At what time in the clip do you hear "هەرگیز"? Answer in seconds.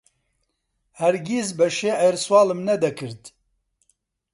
0.99-1.47